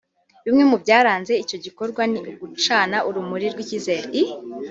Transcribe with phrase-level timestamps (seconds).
[0.45, 4.07] Bimwe mu byaranze icyo gikorwa ni ugucana urumuri rw’icyizere